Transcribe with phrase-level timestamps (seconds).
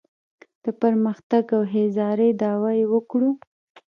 [0.63, 3.29] د پرمختګ او ښېرازۍ دعوا یې وکړو.